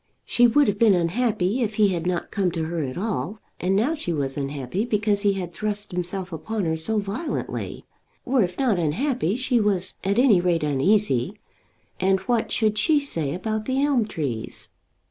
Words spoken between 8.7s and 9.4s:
unhappy,